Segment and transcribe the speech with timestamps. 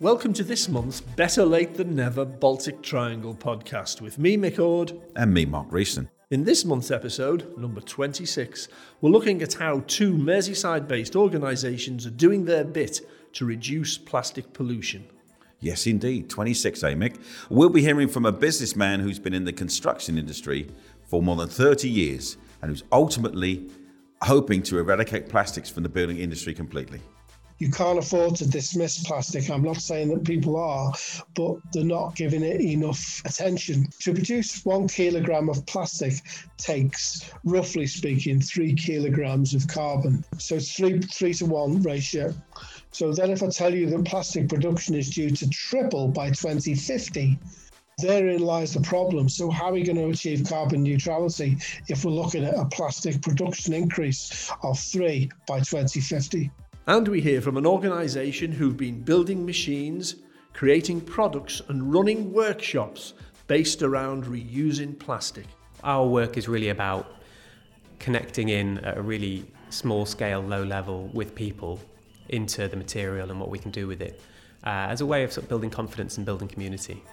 [0.00, 4.98] Welcome to this month's Better Late Than Never Baltic Triangle podcast with me, Mick Ord.
[5.14, 6.08] And me, Mark Reeson.
[6.30, 8.68] In this month's episode, number 26,
[9.02, 13.02] we're looking at how two Merseyside based organisations are doing their bit
[13.34, 15.04] to reduce plastic pollution.
[15.60, 16.30] Yes, indeed.
[16.30, 17.22] 26, eh, Mick?
[17.50, 20.70] We'll be hearing from a businessman who's been in the construction industry
[21.04, 23.68] for more than 30 years and who's ultimately
[24.22, 27.02] hoping to eradicate plastics from the building industry completely
[27.60, 29.50] you can't afford to dismiss plastic.
[29.50, 30.92] I'm not saying that people are,
[31.34, 33.86] but they're not giving it enough attention.
[34.00, 36.14] To produce one kilogram of plastic
[36.56, 40.24] takes, roughly speaking, three kilograms of carbon.
[40.38, 42.34] So it's three, three to one ratio.
[42.92, 47.38] So then, if I tell you that plastic production is due to triple by 2050,
[47.98, 49.28] therein lies the problem.
[49.28, 51.58] So, how are we going to achieve carbon neutrality
[51.88, 56.50] if we're looking at a plastic production increase of three by 2050?
[56.90, 60.16] And we hear from an organisation who've been building machines,
[60.54, 63.14] creating products, and running workshops
[63.46, 65.46] based around reusing plastic.
[65.84, 67.14] Our work is really about
[68.00, 71.78] connecting in at a really small scale, low level with people
[72.28, 74.20] into the material and what we can do with it
[74.64, 77.04] uh, as a way of, sort of building confidence and building community.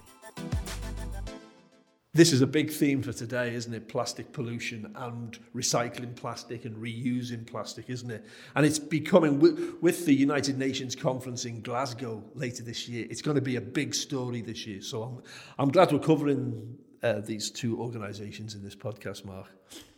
[2.18, 3.86] This is a big theme for today, isn't it?
[3.86, 8.26] Plastic pollution and recycling plastic and reusing plastic, isn't it?
[8.56, 13.36] And it's becoming, with the United Nations conference in Glasgow later this year, it's going
[13.36, 14.82] to be a big story this year.
[14.82, 15.22] So I'm,
[15.60, 19.46] I'm glad we're covering uh, these two organisations in this podcast, Mark.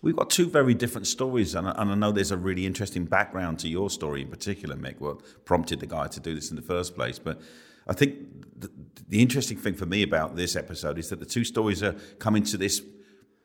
[0.02, 3.06] We've got two very different stories, and I, and I know there's a really interesting
[3.06, 6.56] background to your story in particular, Mick, what prompted the guy to do this in
[6.56, 7.18] the first place.
[7.18, 7.40] But
[7.90, 8.14] I think
[8.58, 8.70] the,
[9.08, 12.44] the interesting thing for me about this episode is that the two stories are coming
[12.44, 12.80] to this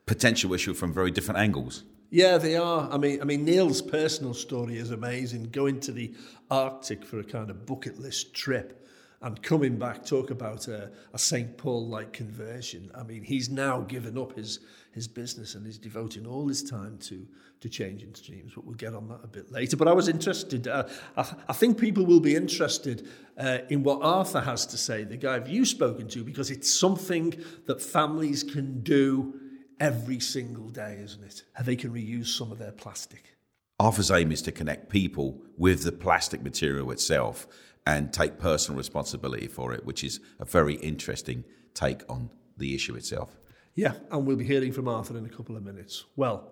[0.06, 1.84] potential issue from very different angles.
[2.12, 2.88] Yeah, they are.
[2.92, 5.50] I mean, I mean, Neal's personal story is amazing.
[5.50, 6.14] Going to the
[6.52, 8.88] Arctic for a kind of bucket list trip
[9.22, 11.58] and coming back, talk about a, a St.
[11.58, 12.92] Paul like conversion.
[12.94, 14.60] I mean, he's now given up his,
[14.96, 17.28] his business and he's devoting all his time to,
[17.60, 19.76] to changing streams, but we'll get on that a bit later.
[19.76, 23.08] But I was interested, uh, I, I think people will be interested
[23.38, 27.34] uh, in what Arthur has to say, the guy you've spoken to, because it's something
[27.66, 29.38] that families can do
[29.82, 31.44] every single day, isn't it?
[31.62, 33.36] They can reuse some of their plastic.
[33.78, 37.48] Arthur's aim is to connect people with the plastic material itself
[37.86, 42.96] and take personal responsibility for it, which is a very interesting take on the issue
[42.96, 43.38] itself.
[43.76, 46.06] Yeah, and we'll be hearing from Arthur in a couple of minutes.
[46.16, 46.50] Well,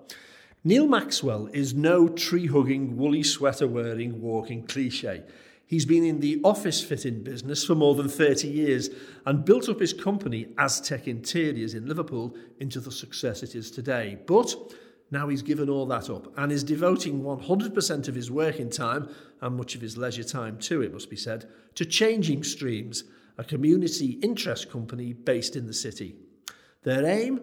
[0.65, 5.23] Neal Maxwell is no tree hugging, woolly sweater wearing, walking cliche.
[5.65, 8.89] He's been in the office fitting business for more than 30 years
[9.25, 14.17] and built up his company, Aztec Interiors in Liverpool, into the success it is today.
[14.27, 14.53] But
[15.09, 19.09] now he's given all that up and is devoting 100% of his working time
[19.41, 23.05] and much of his leisure time too, it must be said, to Changing Streams,
[23.37, 26.15] a community interest company based in the city.
[26.83, 27.41] Their aim?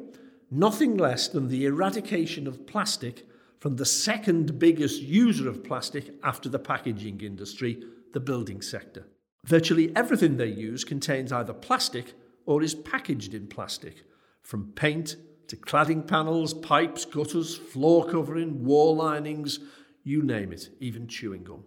[0.51, 3.27] Nothing less than the eradication of plastic
[3.59, 9.07] from the second biggest user of plastic after the packaging industry, the building sector.
[9.45, 12.15] Virtually everything they use contains either plastic
[12.47, 14.03] or is packaged in plastic,
[14.43, 15.17] from paint
[15.49, 19.61] to cladding panels, pipes, gutters, floor covering, wall linings,
[20.05, 21.65] you name it, even chewing gum.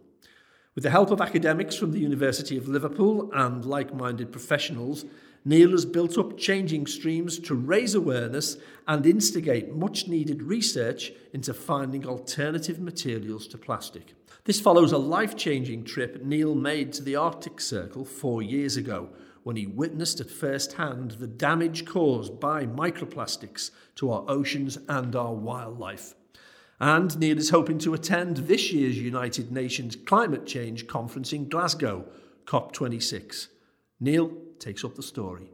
[0.76, 5.06] With the help of academics from the University of Liverpool and like minded professionals,
[5.46, 11.54] Neal has built up changing streams to raise awareness and instigate much needed research into
[11.54, 14.14] finding alternative materials to plastic.
[14.46, 19.10] This follows a life changing trip Neal made to the Arctic Circle four years ago,
[19.44, 25.16] when he witnessed at first hand the damage caused by microplastics to our oceans and
[25.16, 26.16] our wildlife.
[26.80, 32.06] And Neal is hoping to attend this year's United Nations Climate Change Conference in Glasgow,
[32.46, 33.48] COP26.
[34.00, 34.32] Neal
[34.64, 35.50] takes up the story.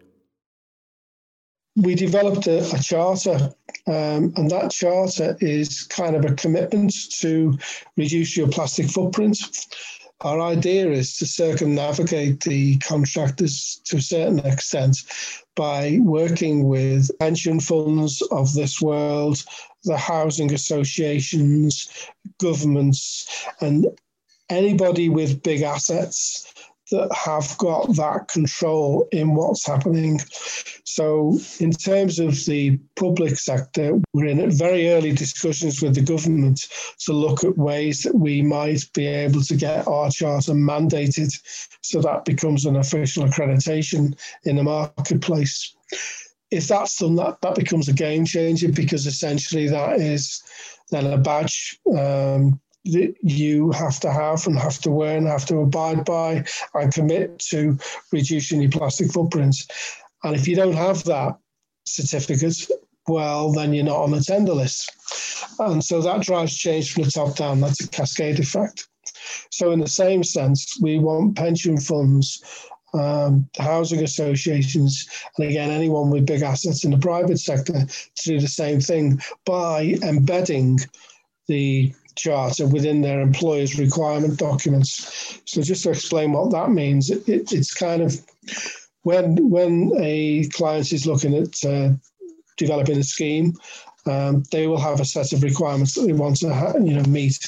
[1.75, 3.51] We developed a, a charter,
[3.87, 7.57] um, and that charter is kind of a commitment to
[7.97, 9.39] reduce your plastic footprint.
[10.21, 14.97] Our idea is to circumnavigate the contractors to a certain extent
[15.55, 19.43] by working with pension funds of this world,
[19.85, 21.89] the housing associations,
[22.39, 23.87] governments, and
[24.49, 26.53] anybody with big assets
[26.91, 30.19] that have got that control in what's happening.
[30.85, 36.67] So, in terms of the public sector, we're in very early discussions with the government
[37.05, 41.31] to look at ways that we might be able to get our charter mandated
[41.81, 45.75] so that becomes an official accreditation in the marketplace.
[46.51, 50.41] If that's done, that, that becomes a game changer because essentially that is
[50.91, 55.45] then a badge um, that you have to have and have to wear and have
[55.47, 57.77] to abide by and commit to
[58.11, 59.67] reducing your plastic footprints.
[60.23, 61.37] And if you don't have that
[61.85, 62.55] certificate,
[63.07, 64.91] well, then you're not on the tender list.
[65.59, 67.59] And so that drives change from the top down.
[67.59, 68.87] That's a cascade effect.
[69.51, 72.41] So, in the same sense, we want pension funds,
[72.93, 78.39] um, housing associations, and again, anyone with big assets in the private sector to do
[78.39, 80.79] the same thing by embedding
[81.47, 85.41] the charter within their employers' requirement documents.
[85.45, 88.19] So, just to explain what that means, it, it, it's kind of
[89.03, 91.91] when when a client is looking at uh,
[92.57, 93.53] developing a scheme,
[94.05, 97.03] um, they will have a set of requirements that they want to ha- you know
[97.03, 97.39] meet.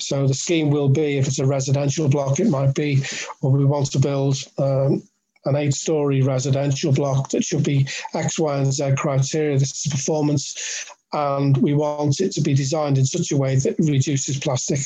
[0.00, 3.02] So the scheme will be, if it's a residential block, it might be,
[3.40, 5.02] well, we want to build um,
[5.44, 9.58] an eight-story residential block that should be X, Y, and Z criteria.
[9.58, 13.78] This is performance, and we want it to be designed in such a way that
[13.78, 14.80] reduces plastic.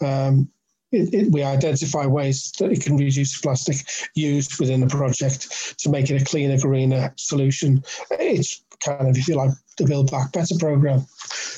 [0.00, 0.48] Um,
[0.92, 3.76] it, it, we identify ways that it can reduce plastic
[4.14, 7.84] used within the project to make it a cleaner, greener solution.
[8.10, 11.06] It's kind of, if you like, the Build Back Better program.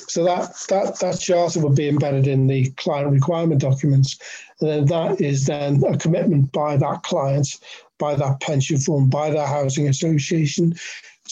[0.09, 4.19] So that that that charter would be embedded in the client requirement documents,
[4.61, 7.59] and then that is then a commitment by that client,
[7.99, 10.75] by that pension fund, by that housing association,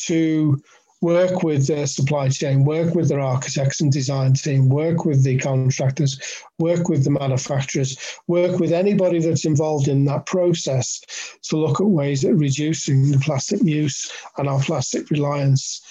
[0.06, 0.62] to
[1.00, 5.38] work with their supply chain, work with their architects and design team, work with the
[5.38, 6.20] contractors,
[6.58, 11.00] work with the manufacturers, work with anybody that's involved in that process
[11.42, 15.82] to look at ways of reducing the plastic use and our plastic reliance.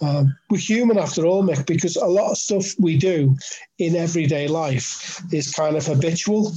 [0.00, 3.36] Um, we're human after all, Mick, because a lot of stuff we do
[3.78, 6.52] in everyday life is kind of habitual.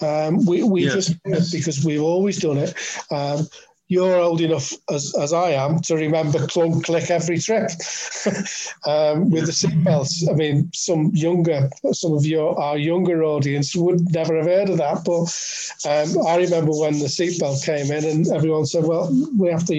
[0.00, 0.94] Um, we we yeah.
[0.94, 2.74] just because we've always done it.
[3.10, 3.46] Um,
[3.88, 7.70] you're old enough as, as I am to remember clunk click every trip
[8.86, 10.30] um, with the seatbelts.
[10.30, 14.76] I mean, some younger, some of your our younger audience would never have heard of
[14.76, 19.48] that, but um, I remember when the seatbelt came in and everyone said, "Well, we
[19.48, 19.74] have to.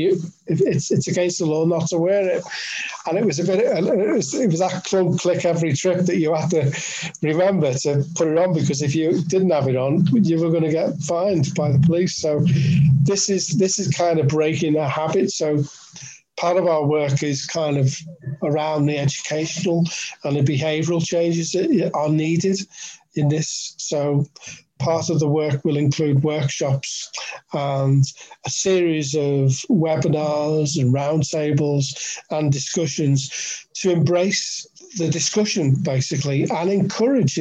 [0.47, 2.43] It's it's against the law not to wear it,"
[3.05, 3.59] and it was a bit.
[3.59, 6.71] It was, it was that clunk click every trip that you had to
[7.21, 10.63] remember to put it on because if you didn't have it on, you were going
[10.63, 12.15] to get fined by the police.
[12.15, 12.43] So
[13.03, 15.29] this is this is kind of breaking that habit.
[15.29, 15.63] So
[16.37, 17.95] part of our work is kind of
[18.41, 19.83] around the educational
[20.23, 22.57] and the behavioural changes that are needed
[23.15, 23.75] in this.
[23.77, 24.25] So
[24.79, 27.11] part of the work will include workshops
[27.53, 28.05] and
[28.45, 34.65] a series of webinars and roundtables and discussions to embrace
[34.97, 37.35] the discussion basically and encourage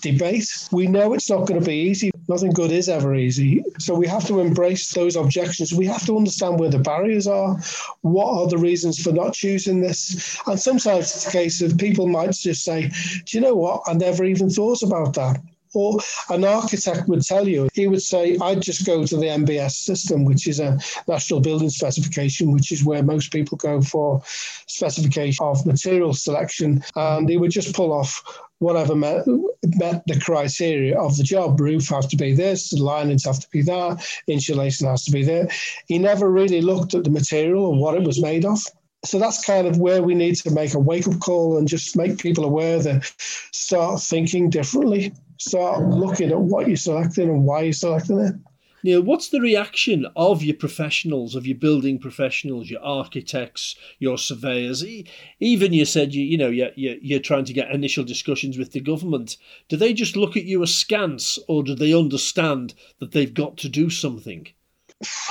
[0.00, 0.68] debate.
[0.72, 2.10] We know it's not going to be easy.
[2.28, 3.64] Nothing good is ever easy.
[3.78, 5.72] So we have to embrace those objections.
[5.72, 7.56] We have to understand where the barriers are.
[8.02, 10.38] What are the reasons for not choosing this?
[10.46, 12.90] And sometimes it's a case of people might just say,
[13.24, 13.82] Do you know what?
[13.86, 15.40] I never even thought about that.
[15.74, 15.98] Or
[16.30, 20.24] an architect would tell you, he would say, I'd just go to the NBS system,
[20.24, 25.66] which is a national building specification, which is where most people go for specification of
[25.66, 26.82] material selection.
[26.96, 28.22] And he would just pull off
[28.58, 31.60] whatever met, met the criteria of the job.
[31.60, 35.22] Roof has to be this, the linings have to be that, insulation has to be
[35.22, 35.48] there.
[35.86, 38.60] He never really looked at the material or what it was made of
[39.04, 41.96] so that's kind of where we need to make a wake up call and just
[41.96, 43.04] make people aware that
[43.52, 48.34] start thinking differently start looking at what you're selecting and why you're selecting it.
[48.84, 54.84] Neal, what's the reaction of your professionals, of your building professionals, your architects, your surveyors?
[55.40, 58.80] Even you said you, you know, you're, you're trying to get initial discussions with the
[58.80, 59.36] government.
[59.68, 63.68] Do they just look at you askance, or do they understand that they've got to
[63.68, 64.46] do something?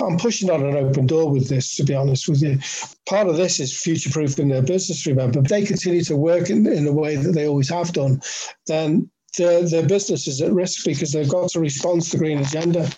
[0.01, 2.59] I'm pushing on an open door with this, to be honest with you.
[3.05, 5.39] Part of this is future proofing their business, remember.
[5.39, 8.21] If they continue to work in, in the way that they always have done,
[8.67, 12.39] then their, their business is at risk because they've got to respond to the green
[12.39, 12.89] agenda.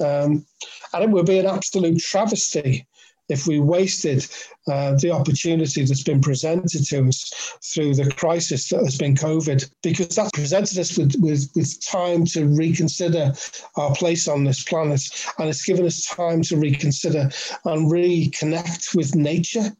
[0.00, 0.44] Um,
[0.92, 2.86] and it would be an absolute travesty
[3.28, 4.26] if we wasted
[4.68, 9.70] uh, the opportunity that's been presented to us through the crisis that has been COVID,
[9.82, 13.32] because that presented us with, with, with time to reconsider
[13.76, 15.02] our place on this planet.
[15.38, 17.30] And it's given us time to reconsider
[17.66, 19.72] and reconnect with nature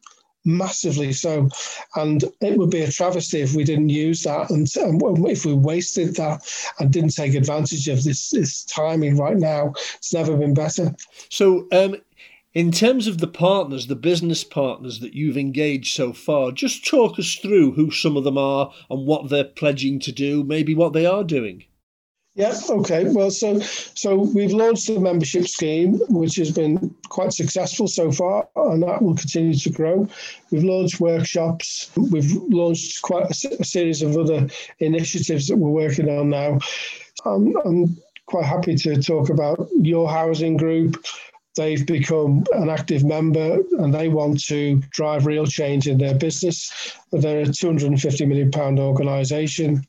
[0.45, 1.49] massively so.
[1.95, 4.67] And it would be a travesty if we didn't use that and,
[5.29, 6.41] if we wasted that
[6.79, 9.73] and didn't take advantage of this, this timing right now.
[9.95, 10.95] It's never been better.
[11.29, 11.97] So, um,
[12.55, 17.19] in terms of the partners, the business partners that you've engaged so far, just talk
[17.19, 20.93] us through who some of them are and what they're pledging to do, maybe what
[20.93, 21.63] they are doing.
[22.39, 22.57] Yeah.
[22.69, 23.03] Okay.
[23.03, 28.47] Well, so so we've launched the membership scheme, which has been quite successful so far,
[28.55, 30.07] and that will continue to grow.
[30.49, 31.91] We've launched workshops.
[31.97, 34.47] We've launched quite a, a series of other
[34.79, 36.59] initiatives that we're working on now.
[37.25, 40.95] Um, I'm quite happy to talk about your housing group.
[41.57, 46.95] They've become an active member and they want to drive real change in their business.
[47.11, 49.85] They're a £250 million organisation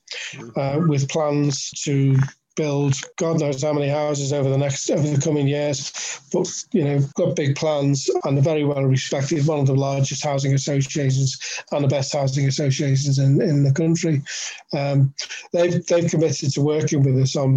[0.56, 2.16] uh, with plans to
[2.56, 6.20] build God knows how many houses over the next over the coming years.
[6.32, 10.24] But you know, got big plans and are very well respected, one of the largest
[10.24, 14.22] housing associations and the best housing associations in, in the country.
[14.76, 15.14] Um,
[15.52, 17.56] they've they've committed to working with us on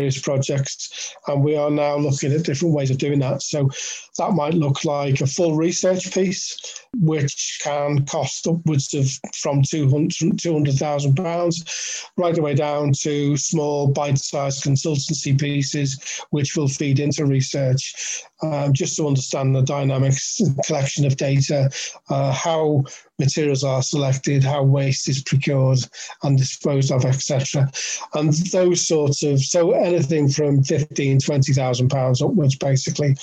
[0.00, 3.42] various projects, and we are now looking at different ways of doing that.
[3.42, 3.68] So
[4.16, 11.14] that might look like a full research piece, which can cost upwards of from 200,000
[11.14, 18.24] pounds right the way down to small bite-sized consultancy pieces, which will feed into research,
[18.42, 21.70] um, just to understand the dynamics, collection of data,
[22.08, 22.82] uh, how
[23.18, 25.78] materials are selected, how waste is procured
[26.22, 27.70] and disposed of, etc.
[28.14, 33.16] And those sorts of so anything from fifteen, twenty thousand pounds upwards, basically.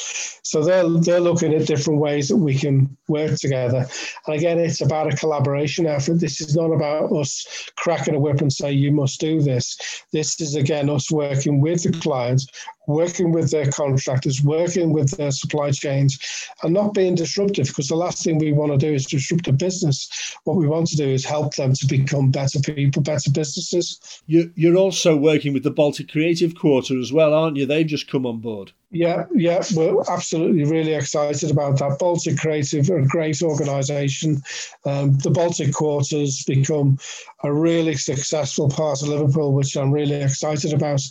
[0.44, 3.88] So they're they're looking at different ways that we can work together.
[4.26, 6.20] And again, it's about a collaboration effort.
[6.20, 10.06] This is not about us cracking a whip and say you must do this.
[10.12, 12.48] This is again us working with the clients,
[12.88, 16.18] working with their contractors, working with their supply chains,
[16.64, 17.68] and not being disruptive.
[17.68, 20.10] Because the last thing we want to do is disrupt a business.
[20.46, 24.00] What we want to do is help them to become better people, better businesses.
[24.26, 27.66] You're also working with the Baltic Creative Quarter as well, aren't you?
[27.66, 28.72] They've just come on board.
[28.90, 32.00] Yeah, yeah, we're absolutely really excited about that.
[32.00, 34.42] Baltic Creative are a great organisation.
[34.86, 36.98] Um, the Baltic Quarters become
[37.44, 41.02] a really successful part of Liverpool, which I'm really excited about.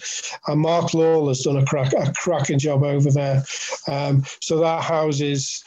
[0.46, 3.44] And Mark Law has done a, crack, a cracking job over there.
[3.88, 5.62] Um, so that houses.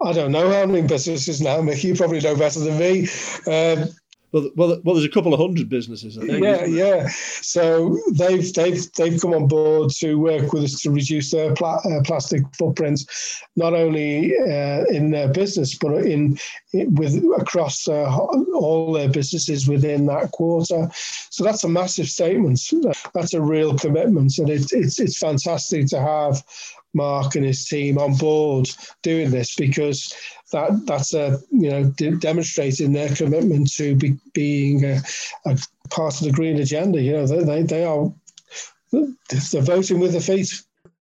[0.00, 1.88] I don't know how many businesses now, Mickey.
[1.88, 3.08] You probably know better than me.
[3.48, 3.88] Um,
[4.32, 6.16] well, well, well, there's a couple of hundred businesses.
[6.16, 7.08] I think, yeah, yeah.
[7.08, 11.82] So they've they've they've come on board to work with us to reduce their pla-
[11.84, 16.38] uh, plastic footprints, not only uh, in their business but in,
[16.72, 18.16] in with across uh,
[18.54, 20.88] all their businesses within that quarter.
[21.30, 22.60] So that's a massive statement.
[23.14, 26.42] That's a real commitment, and it, it's it's fantastic to have
[26.94, 28.68] Mark and his team on board
[29.02, 30.14] doing this because
[30.52, 35.00] that that's a you know de- demonstrating their commitment to be, being a,
[35.46, 35.58] a,
[35.90, 37.00] part of the green agenda.
[37.00, 38.12] You know they they, are
[38.90, 40.62] they're voting with their feet.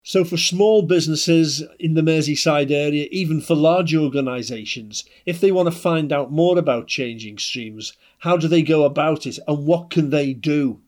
[0.07, 5.67] So, for small businesses in the Merseyside area, even for large organisations, if they want
[5.67, 9.89] to find out more about changing streams, how do they go about it and what
[9.89, 10.79] can they do?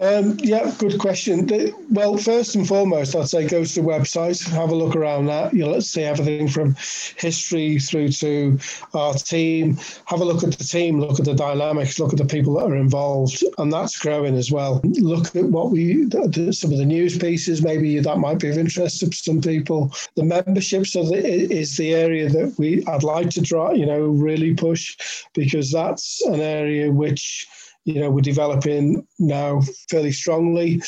[0.00, 1.46] Um, yeah, good question.
[1.90, 5.52] Well, first and foremost, I'd say go to the website, have a look around that.
[5.52, 6.74] You'll see everything from
[7.18, 8.58] history through to
[8.94, 9.76] our team.
[10.06, 12.64] Have a look at the team, look at the dynamics, look at the people that
[12.64, 14.80] are involved, and that's growing as well.
[14.84, 16.08] Look at what we
[16.52, 17.60] some of the news pieces.
[17.60, 19.92] Maybe that might be of interest to some people.
[20.14, 24.00] The membership so that is the area that we I'd like to try, you know,
[24.00, 24.96] really push
[25.34, 27.46] because that's an area which
[27.84, 30.82] you know, we're developing now fairly strongly.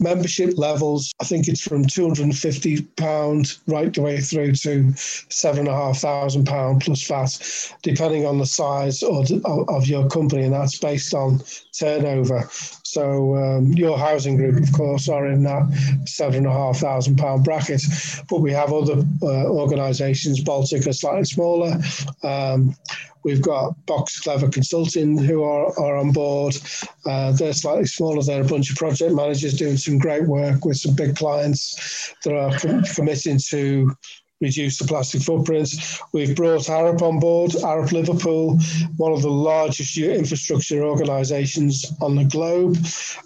[0.00, 7.78] Membership levels, I think it's from £250 right the way through to £7,500 plus VAT,
[7.82, 11.40] depending on the size of, of your company, and that's based on
[11.78, 12.48] turnover.
[12.92, 17.16] So um, your housing group, of course, are in that seven and a half thousand
[17.16, 17.82] pound bracket,
[18.28, 20.42] but we have other uh, organisations.
[20.42, 21.78] Baltic are slightly smaller.
[22.22, 22.74] Um,
[23.24, 26.56] We've got Box Clever Consulting who are, are on board.
[27.04, 28.22] Uh, they're slightly smaller.
[28.22, 32.34] They're a bunch of project managers doing some great work with some big clients that
[32.34, 33.94] are com- committing to
[34.40, 36.00] reduce the plastic footprints.
[36.12, 38.58] We've brought Arup on board, Arup Liverpool,
[38.96, 42.76] one of the largest infrastructure organisations on the globe.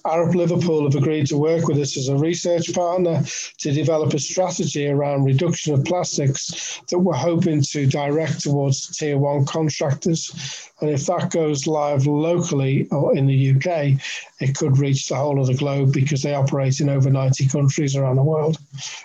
[0.04, 3.22] Arup Liverpool have agreed to work with us as a research partner
[3.58, 9.18] to develop a strategy around reduction of plastics that we're hoping to direct towards tier
[9.18, 10.70] one contractors.
[10.80, 14.00] And if that goes live locally or in the UK,
[14.40, 17.96] it could reach the whole of the globe because they operate in over 90 countries
[17.96, 18.56] around the world.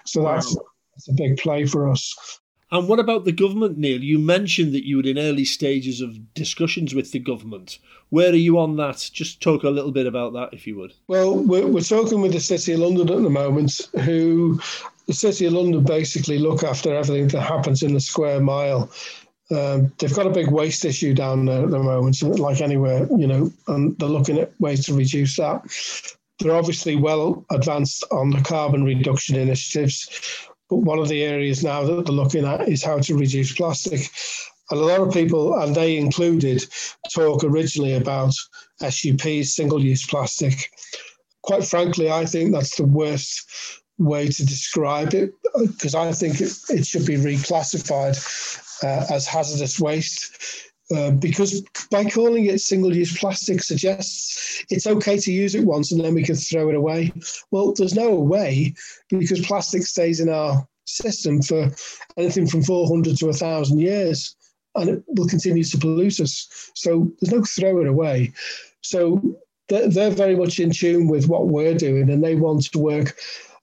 [0.05, 0.63] So that's wow
[0.98, 2.39] it's a big play for us.
[2.70, 4.04] And what about the government, Neal?
[4.04, 7.80] You mentioned that you were in early stages of discussions with the government.
[8.10, 9.10] Where are you on that?
[9.13, 10.94] Just talk a little bit about that, if you would.
[11.08, 14.60] Well, we're, we're talking with the City of London at the moment, who
[15.06, 18.92] the City of London basically look after everything that happens in the square mile.
[19.50, 23.27] Um, they've got a big waste issue down there at the moment, like anywhere, you
[23.27, 25.63] know, and they're looking at ways to reduce that.
[26.39, 30.50] they're obviously well advanced on the carbon reduction initiatives.
[30.69, 34.09] But one of the areas now that they're looking at is how to reduce plastic.
[34.69, 36.65] And a lot of people, and they included,
[37.13, 38.33] talk originally about
[38.81, 40.71] SUPs, single use plastic.
[41.41, 46.51] Quite frankly, I think that's the worst way to describe it because I think it,
[46.69, 48.17] it should be reclassified
[48.83, 55.17] uh, as hazardous waste uh, because by calling it single use plastic suggests it's okay
[55.17, 57.12] to use it once and then we can throw it away.
[57.51, 58.74] Well, there's no way
[59.10, 61.70] because plastic stays in our system for
[62.15, 64.36] anything from 400 to 1,000 years
[64.75, 66.72] and it will continue to pollute us.
[66.75, 68.32] So there's no throw it away.
[68.82, 69.22] So
[69.67, 73.17] they're very much in tune with what we're doing and they want to work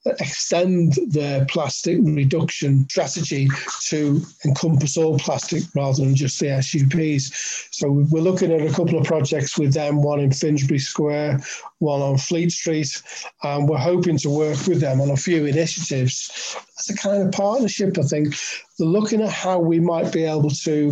[0.07, 3.49] extend their plastic reduction strategy
[3.89, 7.69] to encompass all plastic rather than just the SUPs.
[7.71, 11.41] So we're looking at a couple of projects with them, one in Finsbury Square,
[11.79, 13.03] one on Fleet Street,
[13.43, 17.33] and we're hoping to work with them on a few initiatives as a kind of
[17.33, 18.35] partnership, I think.
[18.81, 20.91] Looking at how we might be able to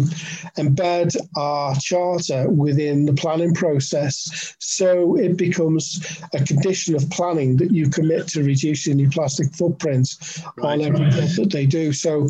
[0.57, 7.73] embed our charter within the planning process so it becomes a condition of planning that
[7.73, 10.17] you commit to reducing your plastic footprint
[10.57, 11.37] right, on every right.
[11.37, 11.93] that they do.
[11.93, 12.29] So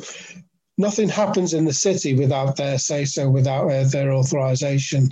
[0.79, 5.11] nothing happens in the city without their say so, without uh, their authorization.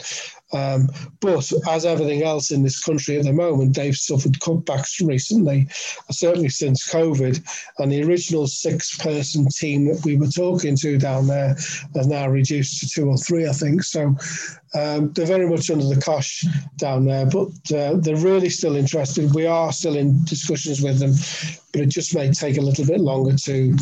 [0.53, 0.89] Um,
[1.21, 5.67] but as everything else in this country at the moment, they've suffered cutbacks recently,
[6.11, 7.41] certainly since COVID.
[7.79, 11.55] And the original six person team that we were talking to down there
[11.95, 13.83] has now reduced to two or three, I think.
[13.85, 14.17] So
[14.75, 16.45] um, they're very much under the cosh
[16.77, 19.35] down there, but uh, they're really still interested.
[19.35, 21.13] We are still in discussions with them,
[21.73, 23.77] but it just may take a little bit longer to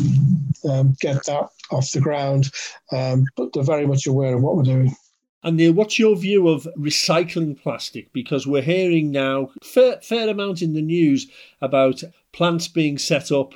[0.69, 2.51] um, get that off the ground.
[2.91, 4.95] Um, but they're very much aware of what we're doing.
[5.41, 8.11] And Neal, what's your view of recycling plastic?
[8.11, 11.27] Because we're hearing now fair, fair amount in the news
[11.61, 12.03] about
[12.33, 13.53] plants being set up,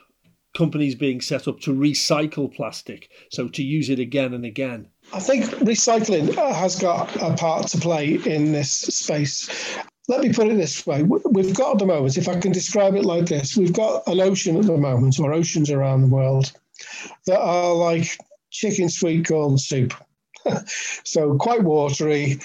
[0.55, 4.87] companies being set up to recycle plastic, so to use it again and again.
[5.11, 9.77] I think recycling uh, has got a part to play in this space.
[10.07, 11.03] Let me put it this way.
[11.03, 14.21] We've got at the moment, if I can describe it like this, we've got an
[14.21, 16.53] ocean at the moment, or oceans around the world,
[17.25, 18.17] that are like
[18.51, 19.93] chicken sweet corn soup
[21.03, 22.39] so quite watery,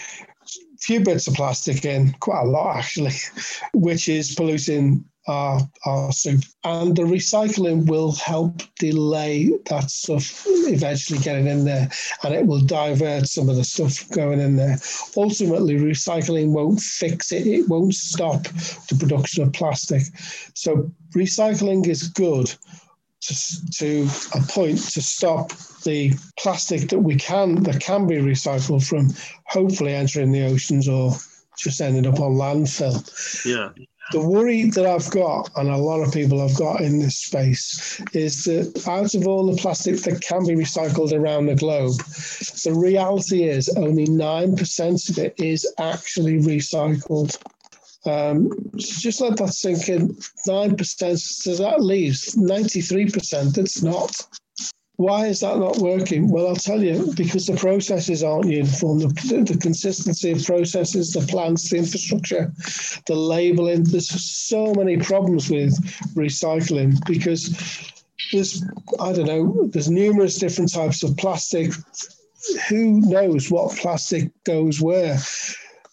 [0.80, 3.12] few bits of plastic in, quite a lot actually,
[3.74, 6.42] which is polluting our, our soup.
[6.64, 11.88] And the recycling will help delay that stuff eventually getting in there
[12.22, 14.78] and it will divert some of the stuff going in there.
[15.16, 20.02] Ultimately, recycling won't fix it, it won't stop the production of plastic.
[20.54, 22.54] So, recycling is good
[23.20, 25.52] to, to a point to stop
[25.85, 29.11] the plastic that we can that can be recycled from
[29.44, 31.12] hopefully entering the oceans or
[31.59, 33.44] just ending up on landfill.
[33.44, 33.70] Yeah.
[34.11, 38.00] The worry that I've got, and a lot of people have got in this space,
[38.14, 41.98] is that out of all the plastic that can be recycled around the globe,
[42.64, 47.37] the reality is only 9% of it is actually recycled.
[48.06, 50.08] Um, so just let that sink in.
[50.46, 54.14] 9%, so that leaves 93% that's not.
[54.96, 56.28] Why is that not working?
[56.28, 58.98] Well, I'll tell you, because the processes aren't uniform.
[58.98, 62.52] The, the consistency of processes, the plants, the infrastructure,
[63.06, 63.84] the labeling.
[63.84, 65.72] There's so many problems with
[66.16, 67.48] recycling because
[68.32, 68.64] there's,
[68.98, 71.70] I don't know, there's numerous different types of plastic.
[72.68, 75.16] Who knows what plastic goes where?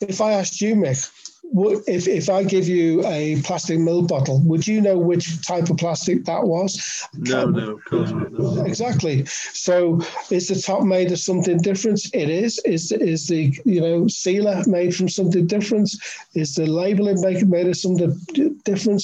[0.01, 1.11] If I asked you, Mick,
[1.53, 5.77] if, if I give you a plastic milk bottle, would you know which type of
[5.77, 7.07] plastic that was?
[7.13, 8.67] No, no, of course not.
[8.67, 9.25] Exactly.
[9.25, 12.01] So is the top made of something different?
[12.13, 12.59] It is.
[12.59, 15.91] Is is the you know sealer made from something different?
[16.33, 18.19] Is the labeling made made of something
[18.63, 19.03] different?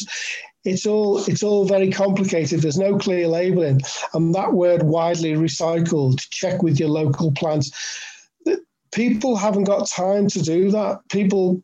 [0.64, 2.62] It's all it's all very complicated.
[2.62, 3.82] There's no clear labeling,
[4.14, 6.20] and that word widely recycled.
[6.30, 7.72] Check with your local plants.
[8.92, 11.00] People haven't got time to do that.
[11.10, 11.64] People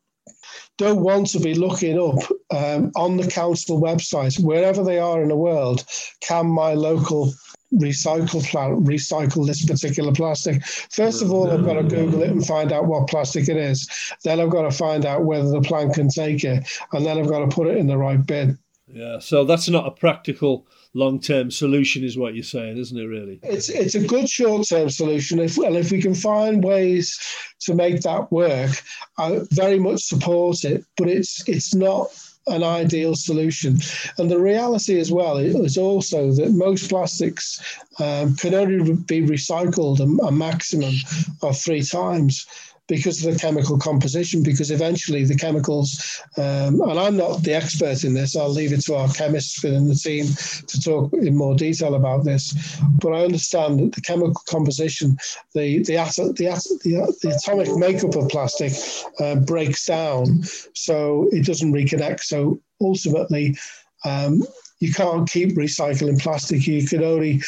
[0.78, 2.20] don't want to be looking up
[2.52, 5.84] um, on the council website, wherever they are in the world,
[6.22, 7.34] can my local
[7.74, 10.64] recycle plant recycle this particular plastic?
[10.66, 13.90] First of all, I've got to Google it and find out what plastic it is.
[14.24, 17.30] Then I've got to find out whether the plant can take it, and then I've
[17.30, 18.58] got to put it in the right bin.
[18.88, 20.66] Yeah, so that's not a practical
[20.98, 23.06] long term solution, is what you're saying, isn't it?
[23.06, 25.40] Really, it's it's a good short term solution.
[25.40, 27.20] If well, if we can find ways
[27.62, 28.72] to make that work,
[29.18, 30.84] I very much support it.
[30.98, 32.08] But it's it's not
[32.48, 33.78] an ideal solution.
[34.18, 37.62] And the reality as well is also that most plastics
[38.00, 40.94] um, can only be recycled a, a maximum
[41.42, 42.48] of three times.
[42.88, 44.44] Because of the chemical composition.
[44.44, 48.82] Because eventually the chemicals, um, and I'm not the expert in this, I'll leave it
[48.82, 50.26] to our chemists within the team
[50.68, 52.80] to talk in more detail about this.
[53.02, 55.18] But I understand that the chemical composition,
[55.54, 56.46] the the atom, the,
[56.84, 58.74] the, the atomic makeup of plastic
[59.20, 62.22] uh, breaks down, so it doesn't reconnect.
[62.22, 63.58] So ultimately.
[64.06, 64.44] Um,
[64.80, 66.68] you can't keep recycling plastic.
[66.68, 67.42] You can only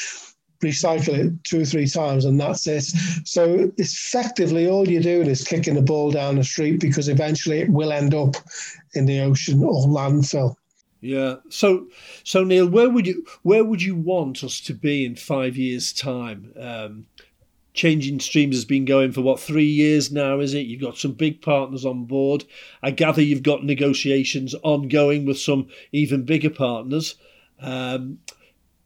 [0.62, 2.84] recycle it two or three times and that's it.
[3.26, 7.70] So effectively all you're doing is kicking the ball down the street because eventually it
[7.70, 8.36] will end up
[8.94, 10.56] in the ocean or landfill.
[11.02, 11.36] Yeah.
[11.50, 11.88] So
[12.24, 15.94] so Neal, where would you where would you want us to be in five years'
[15.94, 16.54] time?
[16.60, 17.06] Um,
[17.74, 20.66] Changing Streams has been going for what three years now, is it?
[20.66, 22.44] You've got some big partners on board.
[22.84, 27.16] I gather you've got negotiations ongoing with some even bigger partners.
[27.62, 28.20] Um,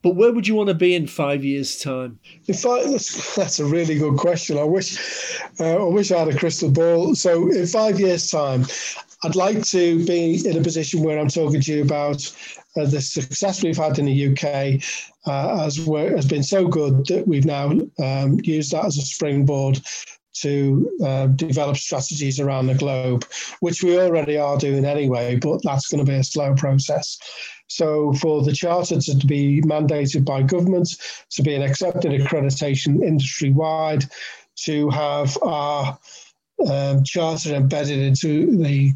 [0.04, 2.20] but where would you want to be in five years' time?
[2.48, 4.58] In that's, that's a really good question.
[4.58, 7.16] I wish, uh, I wish I had a crystal ball.
[7.16, 8.66] So, in five years' time,
[9.24, 12.30] I'd like to be in a position where I'm talking to you about
[12.76, 14.84] uh, the success we've had in the UK
[15.26, 17.72] uh, has, has been so good that we've now
[18.04, 19.80] um, used that as a springboard
[20.34, 23.26] to uh, develop strategies around the globe,
[23.60, 27.18] which we already are doing anyway, but that's going to be a slow process.
[27.68, 33.52] So, for the charter to be mandated by governments, to be an accepted accreditation industry
[33.52, 34.06] wide,
[34.66, 35.98] to have our
[36.68, 38.94] um, charter embedded into the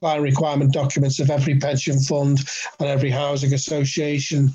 [0.00, 2.40] client requirement documents of every pension fund
[2.80, 4.50] and every housing association.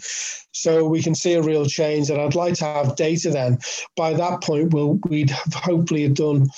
[0.51, 2.09] So we can see a real change.
[2.09, 3.59] And I'd like to have data then.
[3.95, 6.49] By that point, we'll, we'd have hopefully have done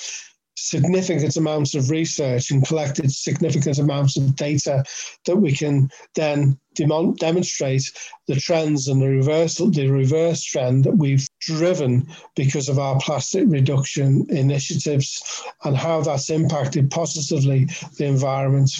[0.62, 4.84] significant amounts of research and collected significant amounts of data
[5.26, 7.90] that we can then dem- demonstrate
[8.28, 13.44] the trends and the reversal, the reverse trend that we've driven because of our plastic
[13.48, 17.64] reduction initiatives and how that's impacted positively
[17.98, 18.70] the environment.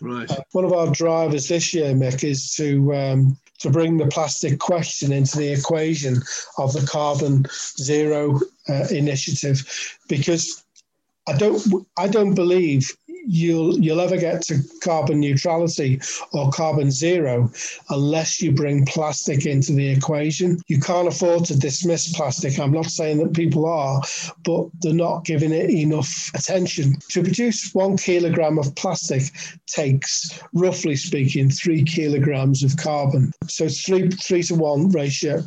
[0.00, 0.30] Right.
[0.30, 4.58] Uh, one of our drivers this year, Mick, is to um, to bring the plastic
[4.58, 6.16] question into the equation
[6.56, 7.44] of the carbon
[7.78, 8.40] zero
[8.70, 9.58] uh, initiative,
[10.08, 10.64] because
[11.28, 11.62] I don't
[11.98, 12.90] I don't believe
[13.26, 16.00] you'll you'll ever get to carbon neutrality
[16.32, 17.50] or carbon zero
[17.90, 20.58] unless you bring plastic into the equation.
[20.66, 22.58] You can't afford to dismiss plastic.
[22.58, 24.00] I'm not saying that people are,
[24.44, 26.96] but they're not giving it enough attention.
[27.10, 29.22] To produce one kilogram of plastic
[29.66, 33.32] takes, roughly speaking, three kilograms of carbon.
[33.48, 35.42] So it's three three to one ratio.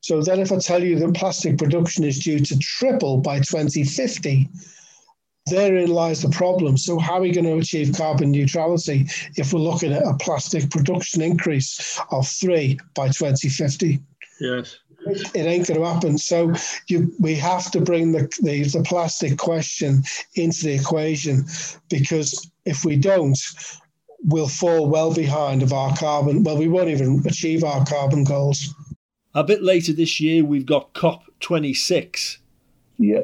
[0.00, 4.48] So then if I tell you that plastic production is due to triple by 2050,
[5.46, 6.76] therein lies the problem.
[6.76, 10.70] So, how are we going to achieve carbon neutrality if we're looking at a plastic
[10.70, 14.00] production increase of three by 2050?
[14.40, 14.78] Yes.
[15.06, 16.18] It ain't going to happen.
[16.18, 16.52] So
[16.88, 20.02] you, we have to bring the, the, the plastic question
[20.34, 21.46] into the equation
[21.88, 23.38] because if we don't,
[24.24, 26.44] we'll fall well behind of our carbon.
[26.44, 28.74] Well, we won't even achieve our carbon goals.
[29.34, 32.38] A bit later this year, we've got COP26.
[32.98, 33.22] Yeah.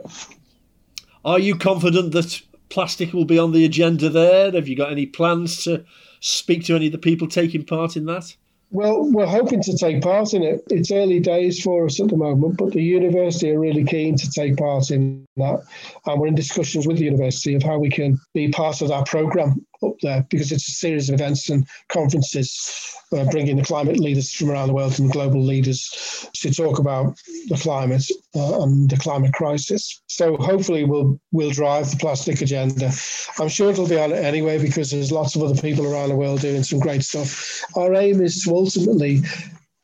[1.26, 4.52] Are you confident that plastic will be on the agenda there?
[4.52, 5.84] Have you got any plans to
[6.20, 8.36] speak to any of the people taking part in that?
[8.70, 10.62] Well, we're hoping to take part in it.
[10.70, 14.30] It's early days for us at the moment, but the university are really keen to
[14.30, 15.64] take part in that.
[16.04, 19.06] And we're in discussions with the university of how we can be part of that
[19.06, 23.98] programme up there because it's a series of events and conferences uh, bringing the climate
[23.98, 27.16] leaders from around the world and global leaders to talk about
[27.48, 30.02] the climate uh, and the climate crisis.
[30.08, 32.90] So hopefully we'll we'll drive the plastic agenda.
[33.38, 36.16] I'm sure it'll be on it anyway because there's lots of other people around the
[36.16, 37.64] world doing some great stuff.
[37.76, 39.22] Our aim is to ultimately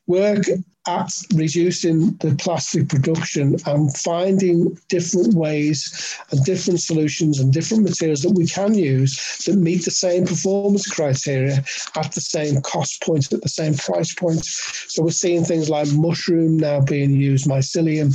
[0.07, 0.45] work
[0.87, 8.23] at reducing the plastic production and finding different ways and different solutions and different materials
[8.23, 11.65] that we can use that meet the same performance criteria
[11.97, 14.45] at the same cost point, at the same price point.
[14.45, 18.13] So we're seeing things like mushroom now being used, mycelium,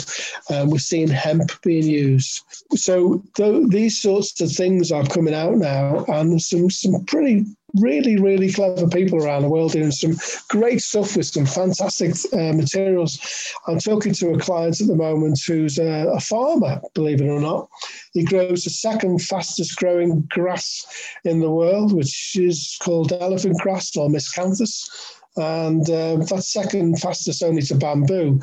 [0.51, 2.43] um, we're seeing hemp being used.
[2.75, 7.45] So th- these sorts of things are coming out now, and some some pretty
[7.79, 10.15] really, really clever people around the world doing some
[10.49, 13.19] great stuff with some fantastic uh, materials.
[13.67, 17.39] I'm talking to a client at the moment who's a, a, farmer, believe it or
[17.39, 17.69] not.
[18.13, 20.85] He grows the second fastest growing grass
[21.23, 24.89] in the world, which is called elephant grass or miscanthus.
[25.37, 28.41] And uh, that's second fastest only to bamboo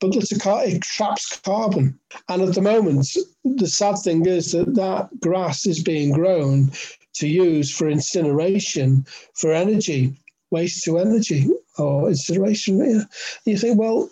[0.00, 1.98] but it traps carbon.
[2.28, 3.06] And at the moment,
[3.44, 6.72] the sad thing is that that grass is being grown
[7.14, 10.14] to use for incineration for energy,
[10.50, 11.48] waste to energy
[11.78, 13.06] or incineration.
[13.44, 14.10] You think, well,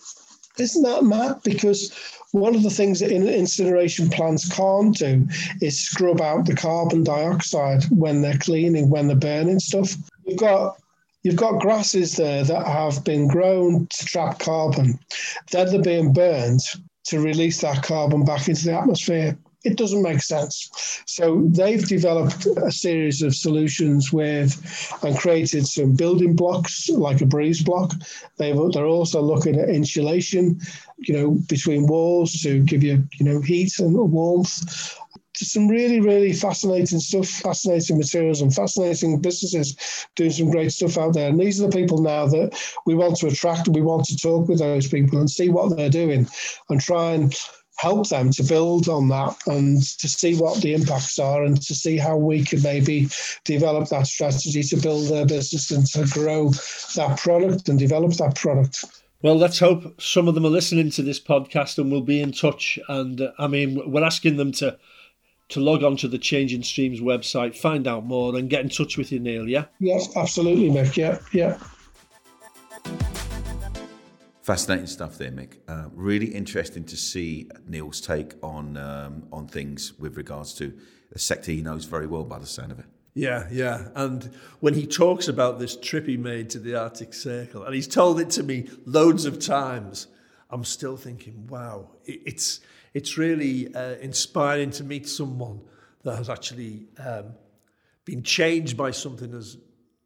[0.58, 1.40] Isn't that mad?
[1.44, 1.92] Because
[2.32, 5.26] one of the things that incineration plants can't do
[5.60, 9.96] is scrub out the carbon dioxide when they're cleaning, when they're burning stuff.
[10.26, 10.78] You've got
[11.22, 14.98] you've got grasses there that have been grown to trap carbon.
[15.50, 16.60] Then they're being burned
[17.04, 21.02] to release that carbon back into the atmosphere it doesn't make sense.
[21.06, 27.26] So they've developed a series of solutions with and created some building blocks like a
[27.26, 27.92] breeze block.
[28.38, 30.60] They've, they're also looking at insulation,
[30.98, 34.98] you know, between walls to give you, you know, heat and warmth.
[35.34, 41.14] Some really, really fascinating stuff, fascinating materials, and fascinating businesses doing some great stuff out
[41.14, 41.28] there.
[41.28, 42.52] And these are the people now that
[42.84, 43.68] we want to attract.
[43.68, 46.28] We want to talk with those people and see what they're doing
[46.68, 47.34] and try and
[47.82, 51.74] help them to build on that and to see what the impacts are and to
[51.74, 53.08] see how we can maybe
[53.44, 56.50] develop that strategy to build their business and to grow
[56.94, 58.84] that product and develop that product.
[59.22, 62.30] Well, let's hope some of them are listening to this podcast and will be in
[62.30, 62.78] touch.
[62.88, 64.78] And uh, I mean, we're asking them to
[65.48, 68.96] to log on to the Changing Streams website, find out more, and get in touch
[68.96, 69.48] with you, Neal.
[69.48, 69.66] Yeah.
[69.80, 70.96] Yes, absolutely, Mick.
[70.96, 71.58] Yeah, yeah.
[74.42, 75.58] Fascinating stuff there, Mick.
[75.68, 80.76] Uh, really interesting to see Neal's take on um, on things with regards to
[81.14, 82.86] a sector he knows very well by the sound of it.
[83.14, 83.88] Yeah, yeah.
[83.94, 87.86] And when he talks about this trip he made to the Arctic Circle, and he's
[87.86, 90.08] told it to me loads of times,
[90.50, 92.60] I'm still thinking, wow, it's
[92.94, 95.60] it's really uh, inspiring to meet someone
[96.02, 97.34] that has actually um,
[98.04, 99.56] been changed by something as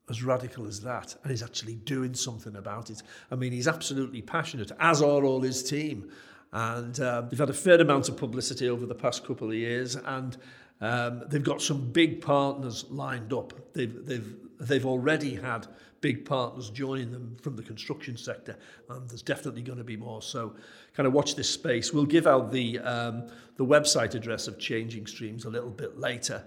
[0.09, 3.03] as radical as that and he's actually doing something about it.
[3.31, 6.11] I mean, he's absolutely passionate, as are all his team.
[6.53, 9.97] And um, they've had a fair amount of publicity over the past couple of years,
[9.97, 10.37] and
[10.81, 13.53] um, they've got some big partners lined up.
[13.75, 15.66] They've, they've, they've already had
[16.01, 18.57] big partners joining them from the construction sector,
[18.88, 20.23] and there's definitely going to be more.
[20.23, 20.55] So,
[20.95, 21.92] kind of watch this space.
[21.92, 26.45] We'll give out the, um, the website address of Changing Streams a little bit later.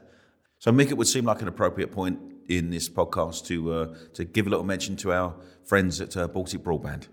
[0.60, 2.20] So, Mick, it would seem like an appropriate point
[2.50, 6.28] in this podcast to uh, to give a little mention to our friends at uh,
[6.28, 7.08] Baltic Broadband.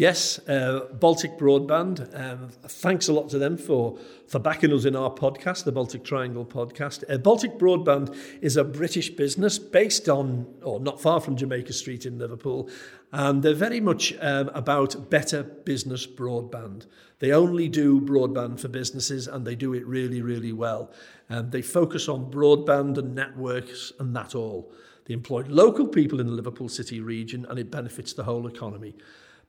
[0.00, 2.18] Yes, uh, Baltic Broadband.
[2.18, 6.04] Um, thanks a lot to them for, for backing us in our podcast, the Baltic
[6.04, 7.04] Triangle podcast.
[7.06, 12.06] Uh, Baltic Broadband is a British business based on, or not far from Jamaica Street
[12.06, 12.70] in Liverpool,
[13.12, 16.86] and they're very much um, about better business broadband.
[17.18, 20.90] They only do broadband for businesses, and they do it really, really well.
[21.28, 24.72] Um, they focus on broadband and networks, and that all.
[25.04, 28.94] They employ local people in the Liverpool City region, and it benefits the whole economy.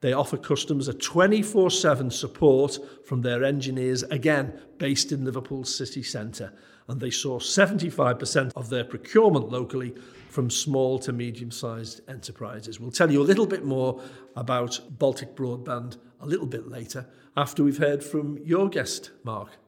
[0.01, 6.03] They offer customers a 24 7 support from their engineers, again, based in Liverpool city
[6.03, 6.51] centre.
[6.87, 9.93] And they source 75% of their procurement locally
[10.29, 12.79] from small to medium sized enterprises.
[12.79, 14.01] We'll tell you a little bit more
[14.35, 17.05] about Baltic Broadband a little bit later
[17.37, 19.61] after we've heard from your guest, Mark.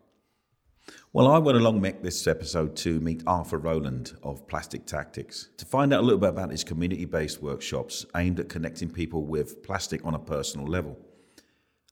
[1.15, 5.65] Well, I went along Mick this episode to meet Arthur Rowland of Plastic Tactics to
[5.65, 9.62] find out a little bit about his community based workshops aimed at connecting people with
[9.62, 10.97] plastic on a personal level.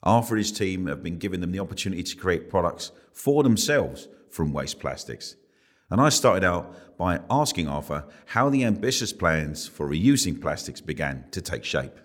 [0.02, 4.08] Arthur and his team have been giving them the opportunity to create products for themselves
[4.32, 5.36] from waste plastics.
[5.92, 11.26] And I started out by asking Arthur how the ambitious plans for reusing plastics began
[11.30, 11.96] to take shape.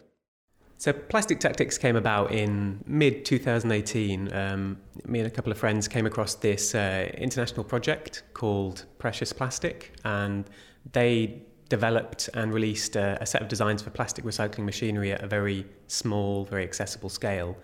[0.78, 4.32] So, Plastic Tactics came about in mid 2018.
[4.34, 9.32] Um, me and a couple of friends came across this uh, international project called Precious
[9.32, 10.44] Plastic, and
[10.92, 15.26] they developed and released a, a, set of designs for plastic recycling machinery at a
[15.26, 17.56] very small, very accessible scale.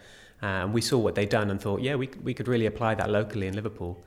[0.43, 2.95] Uh, and we saw what they'd done and thought, yeah, we, we could really apply
[2.95, 4.03] that locally in Liverpool.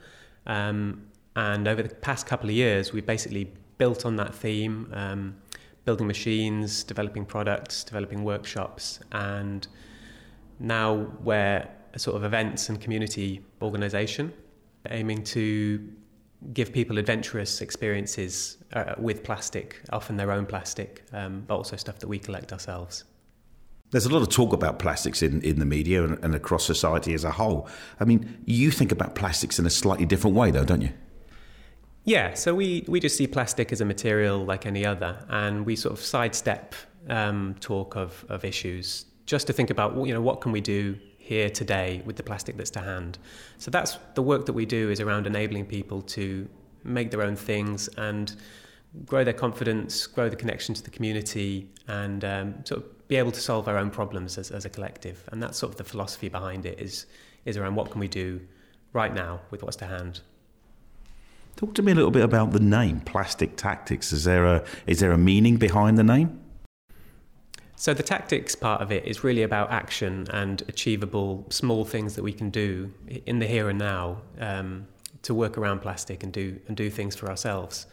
[0.47, 4.89] Um, and over the past couple of years, we've basically built on that theme.
[4.93, 5.35] Um,
[5.85, 9.67] building machines, developing products, developing workshops, and
[10.59, 14.33] now we're a sort of events and community organisation
[14.89, 15.87] aiming to
[16.53, 21.99] give people adventurous experiences uh, with plastic, often their own plastic, um, but also stuff
[21.99, 23.03] that we collect ourselves.
[23.91, 27.13] There's a lot of talk about plastics in, in the media and, and across society
[27.13, 27.69] as a whole.
[27.99, 30.91] I mean, you think about plastics in a slightly different way, though, don't you?
[32.05, 35.75] Yeah, so we, we just see plastic as a material like any other, and we
[35.75, 36.75] sort of sidestep
[37.09, 40.95] um, talk of, of issues just to think about you know what can we do
[41.17, 43.17] here today with the plastic that's to hand.
[43.57, 46.47] So that's the work that we do is around enabling people to
[46.83, 48.35] make their own things and
[49.07, 53.31] grow their confidence, grow the connection to the community, and um, sort of be able
[53.31, 55.27] to solve our own problems as, as a collective.
[55.31, 57.07] And that's sort of the philosophy behind it is
[57.45, 58.39] is around what can we do
[58.93, 60.21] right now with what's to hand.
[61.55, 64.11] Talk to me a little bit about the name, Plastic Tactics.
[64.11, 66.41] Is there a is there a meaning behind the name?
[67.77, 72.23] So the tactics part of it is really about action and achievable small things that
[72.23, 72.93] we can do
[73.25, 74.87] in the here and now um,
[75.23, 77.87] to work around plastic and do and do things for ourselves.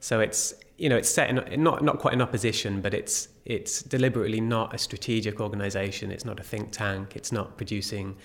[0.00, 3.82] So it's you know it's set in not not quite in opposition, but it's it's
[3.82, 6.12] deliberately not a strategic organisation.
[6.12, 7.16] It's not a think tank.
[7.16, 8.16] It's not producing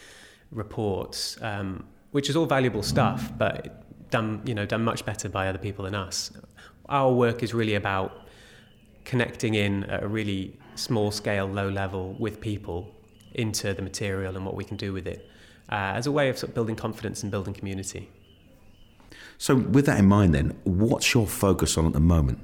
[0.52, 5.48] reports, um, which is all valuable stuff, but done you know done much better by
[5.48, 6.32] other people than us.
[6.88, 8.28] Our work is really about
[9.04, 12.94] connecting in at a really small scale, low level with people
[13.34, 15.28] into the material and what we can do with it
[15.70, 18.10] uh, as a way of sort of building confidence and building community.
[19.38, 22.40] So, with that in mind, then, what's your focus on at the moment?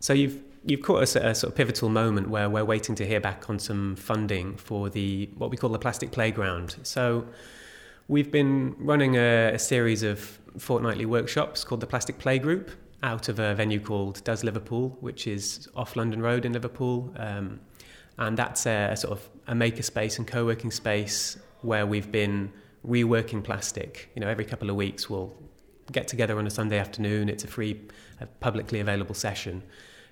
[0.00, 3.06] So you've you've caught us at a sort of pivotal moment where we're waiting to
[3.06, 6.76] hear back on some funding for the what we call the plastic playground.
[6.82, 7.26] So
[8.08, 10.18] we've been running a, a series of
[10.58, 12.70] fortnightly workshops called the Plastic Play Group,
[13.02, 17.12] out of a venue called Does Liverpool, which is off London Road in Liverpool.
[17.16, 17.60] Um,
[18.16, 22.50] and that's a, a, sort of a makerspace and co-working space where we've been
[22.84, 24.10] reworking plastic.
[24.16, 25.32] You know, every couple of weeks we'll
[25.92, 27.28] get together on a Sunday afternoon.
[27.28, 27.80] It's a free,
[28.20, 29.62] a publicly available session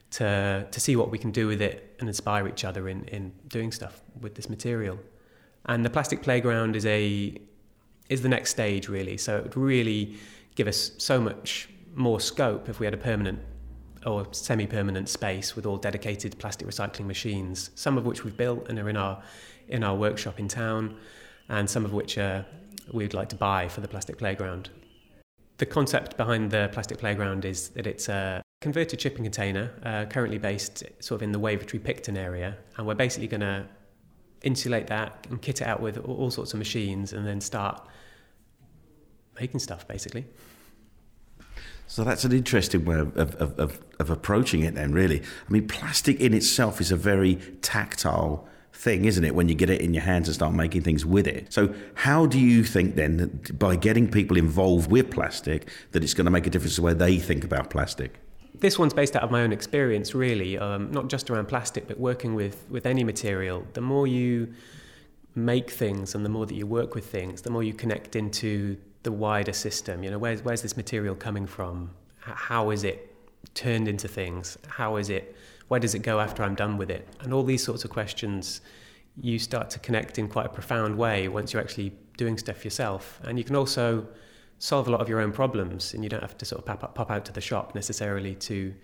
[0.08, 3.32] to to see what we can do with it and inspire each other in in
[3.48, 5.00] doing stuff with this material.
[5.64, 7.36] And the plastic playground is a
[8.08, 9.16] is the next stage really.
[9.16, 10.16] So it would really
[10.54, 13.40] give us so much more scope if we had a permanent
[14.04, 18.78] or semi-permanent space with all dedicated plastic recycling machines, some of which we've built and
[18.78, 19.22] are in our
[19.68, 20.96] in our workshop in town,
[21.48, 22.42] and some of which uh,
[22.92, 24.70] we'd like to buy for the plastic playground.
[25.58, 30.38] The concept behind the plastic playground is that it's a converted shipping container, uh, currently
[30.38, 33.66] based sort of in the Wavertree Picton area, and we're basically going to
[34.42, 37.88] insulate that and kit it out with all sorts of machines, and then start
[39.40, 40.26] making stuff basically.
[41.88, 45.20] So that's an interesting way of, of, of, of, approaching it, then, really.
[45.20, 49.70] I mean, plastic in itself is a very tactile thing, isn't it, when you get
[49.70, 51.52] it in your hands and start making things with it?
[51.52, 56.12] So, how do you think then that by getting people involved with plastic, that it's
[56.12, 58.18] going to make a difference to the way they think about plastic?
[58.58, 62.00] This one's based out of my own experience, really, um, not just around plastic, but
[62.00, 63.66] working with, with any material.
[63.74, 64.54] The more you
[65.34, 68.78] make things and the more that you work with things, the more you connect into
[69.06, 70.02] the wider system.
[70.04, 71.90] You know, where's where's this material coming from?
[72.18, 72.98] How is it
[73.54, 74.58] turned into things?
[74.66, 75.24] How is it?
[75.68, 77.08] Where does it go after I'm done with it?
[77.20, 78.60] And all these sorts of questions,
[79.28, 83.20] you start to connect in quite a profound way once you're actually doing stuff yourself.
[83.24, 84.06] And you can also
[84.58, 86.94] solve a lot of your own problems, and you don't have to sort of pop,
[86.94, 88.74] pop out to the shop necessarily to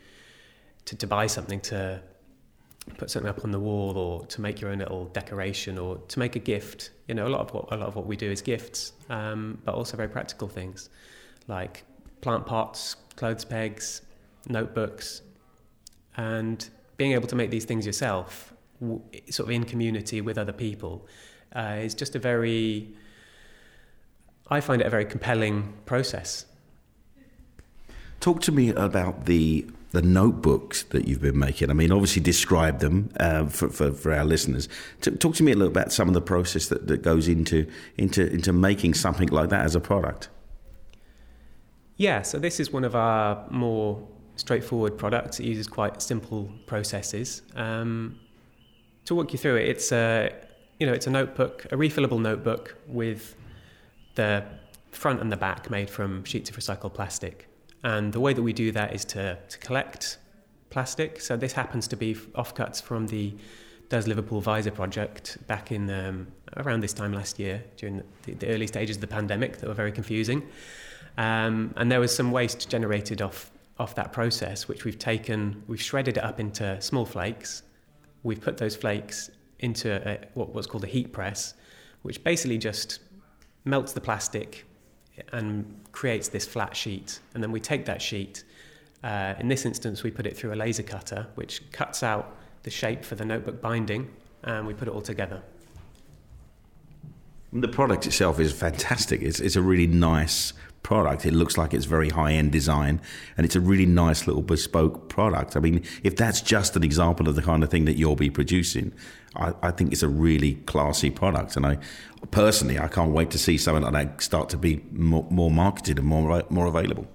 [0.86, 2.00] to, to buy something to
[2.98, 6.18] put something up on the wall or to make your own little decoration or to
[6.18, 6.90] make a gift.
[7.08, 9.58] You know, a lot of what a lot of what we do is gifts, um,
[9.64, 10.90] but also very practical things
[11.48, 11.84] like
[12.20, 14.02] plant pots, clothes pegs,
[14.48, 15.22] notebooks,
[16.16, 18.52] and being able to make these things yourself,
[19.30, 21.06] sort of in community with other people,
[21.54, 22.94] uh, is just a very.
[24.48, 26.46] I find it a very compelling process.
[28.20, 31.70] Talk to me about the the notebooks that you've been making.
[31.70, 34.68] I mean, obviously describe them uh, for, for, for, our listeners.
[35.00, 37.66] talk to me a little about some of the process that, that goes into,
[37.98, 40.30] into, into making something like that as a product.
[41.98, 44.02] Yeah, so this is one of our more
[44.36, 45.38] straightforward products.
[45.38, 47.42] It uses quite simple processes.
[47.54, 48.18] Um,
[49.04, 50.32] to walk you through it, it's a,
[50.80, 53.36] you know, it's a notebook, a refillable notebook with
[54.14, 54.42] the
[54.90, 57.51] front and the back made from sheets of recycled plastic.
[57.84, 60.18] And the way that we do that is to, to collect
[60.70, 61.20] plastic.
[61.20, 63.34] So this happens to be offcuts from the
[63.88, 68.48] Does Liverpool Visor project back in um, around this time last year during the, the,
[68.48, 70.46] early stages of the pandemic that were very confusing.
[71.18, 75.82] Um, and there was some waste generated off off that process, which we've taken, we've
[75.82, 77.62] shredded it up into small flakes.
[78.22, 81.54] We've put those flakes into a, what, what's called a heat press,
[82.02, 83.00] which basically just
[83.64, 84.64] melts the plastic
[85.32, 87.20] and creates this flat sheet.
[87.34, 88.44] And then we take that sheet.
[89.04, 92.70] Uh, in this instance, we put it through a laser cutter, which cuts out the
[92.70, 94.10] shape for the notebook binding,
[94.44, 95.42] and we put it all together.
[97.52, 99.20] The product itself is fantastic.
[99.20, 101.24] It's, it's a really nice product.
[101.24, 103.00] It looks like it's very high end design
[103.36, 105.56] and it's a really nice little bespoke product.
[105.56, 108.30] I mean, if that's just an example of the kind of thing that you'll be
[108.30, 108.92] producing,
[109.36, 111.56] I, I think it's a really classy product.
[111.56, 111.78] And I
[112.30, 115.98] personally, I can't wait to see something like that start to be more, more marketed
[115.98, 117.06] and more, more available.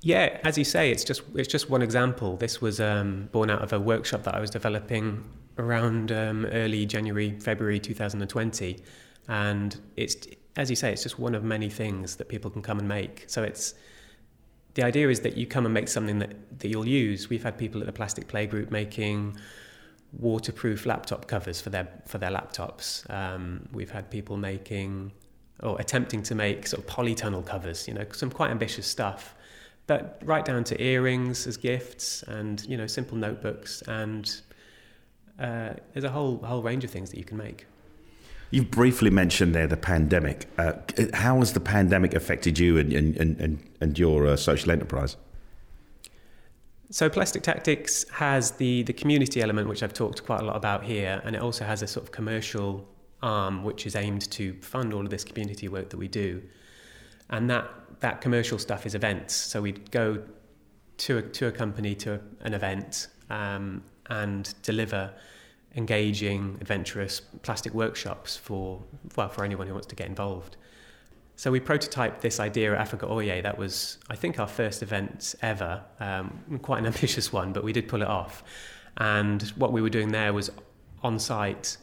[0.00, 2.36] Yeah, as you say, it's just it's just one example.
[2.36, 5.24] This was um, born out of a workshop that I was developing
[5.58, 8.78] around um, early January, February 2020,
[9.26, 10.16] and it's
[10.58, 13.24] as you say, it's just one of many things that people can come and make.
[13.28, 13.74] So it's
[14.74, 17.30] the idea is that you come and make something that, that you'll use.
[17.30, 19.38] We've had people at the Plastic Play Group making
[20.12, 23.08] waterproof laptop covers for their for their laptops.
[23.08, 25.12] Um, we've had people making
[25.62, 27.86] or attempting to make sort of polytunnel covers.
[27.86, 29.36] You know, some quite ambitious stuff.
[29.86, 34.28] But right down to earrings as gifts, and you know, simple notebooks, and
[35.38, 37.66] uh, there's a whole whole range of things that you can make.
[38.50, 40.46] You've briefly mentioned there the pandemic.
[40.56, 40.72] Uh,
[41.12, 45.16] how has the pandemic affected you and, and, and, and your uh, social enterprise?
[46.90, 50.84] So, Plastic Tactics has the, the community element, which I've talked quite a lot about
[50.84, 52.88] here, and it also has a sort of commercial
[53.22, 56.42] arm, which is aimed to fund all of this community work that we do.
[57.28, 57.68] And that,
[58.00, 59.34] that commercial stuff is events.
[59.34, 60.22] So, we'd go
[60.98, 65.12] to a, to a company, to an event, um, and deliver
[65.78, 68.82] engaging, adventurous plastic workshops for
[69.16, 70.56] well for anyone who wants to get involved.
[71.36, 73.40] So we prototyped this idea at Africa Oye.
[73.40, 75.82] That was, I think, our first event ever.
[76.00, 78.42] Um, quite an ambitious one, but we did pull it off.
[78.96, 80.50] And what we were doing there was
[81.04, 81.76] on site,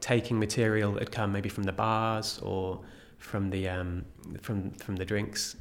[0.00, 2.80] taking material that had come maybe from the bars or
[3.16, 4.04] from the um,
[4.42, 5.56] from from the drinks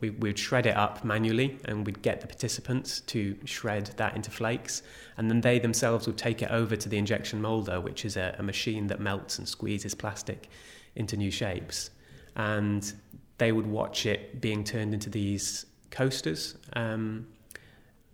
[0.00, 4.30] we, would shred it up manually and we'd get the participants to shred that into
[4.30, 4.82] flakes.
[5.16, 8.34] And then they themselves would take it over to the injection molder which is a,
[8.38, 10.48] a machine that melts and squeezes plastic
[10.94, 11.90] into new shapes.
[12.36, 12.92] And
[13.38, 17.26] they would watch it being turned into these coasters um,